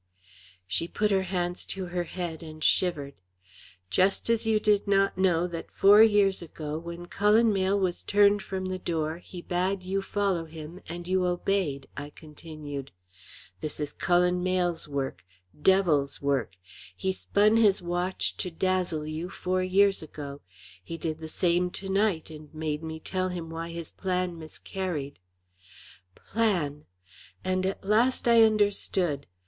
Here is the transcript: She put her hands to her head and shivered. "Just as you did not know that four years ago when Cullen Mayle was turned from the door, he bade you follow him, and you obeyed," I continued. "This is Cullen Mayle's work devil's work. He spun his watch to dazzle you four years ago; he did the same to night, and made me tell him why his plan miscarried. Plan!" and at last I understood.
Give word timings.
She 0.65 0.87
put 0.87 1.11
her 1.11 1.21
hands 1.21 1.63
to 1.77 1.85
her 1.93 2.05
head 2.05 2.41
and 2.41 2.63
shivered. 2.63 3.13
"Just 3.91 4.31
as 4.31 4.47
you 4.47 4.59
did 4.59 4.87
not 4.87 5.15
know 5.15 5.45
that 5.45 5.69
four 5.69 6.01
years 6.01 6.41
ago 6.41 6.79
when 6.79 7.05
Cullen 7.05 7.53
Mayle 7.53 7.79
was 7.79 8.01
turned 8.01 8.41
from 8.41 8.65
the 8.65 8.79
door, 8.79 9.19
he 9.19 9.43
bade 9.43 9.83
you 9.83 10.01
follow 10.01 10.45
him, 10.45 10.81
and 10.89 11.07
you 11.07 11.27
obeyed," 11.27 11.87
I 11.95 12.09
continued. 12.09 12.89
"This 13.59 13.79
is 13.79 13.93
Cullen 13.93 14.41
Mayle's 14.41 14.87
work 14.87 15.23
devil's 15.61 16.19
work. 16.19 16.53
He 16.97 17.11
spun 17.13 17.57
his 17.57 17.79
watch 17.79 18.35
to 18.37 18.49
dazzle 18.49 19.05
you 19.05 19.29
four 19.29 19.61
years 19.61 20.01
ago; 20.01 20.41
he 20.83 20.97
did 20.97 21.19
the 21.19 21.27
same 21.27 21.69
to 21.77 21.89
night, 21.89 22.31
and 22.31 22.51
made 22.55 22.81
me 22.81 22.99
tell 22.99 23.29
him 23.29 23.51
why 23.51 23.69
his 23.69 23.91
plan 23.91 24.39
miscarried. 24.39 25.19
Plan!" 26.15 26.85
and 27.43 27.67
at 27.67 27.83
last 27.83 28.27
I 28.27 28.41
understood. 28.41 29.27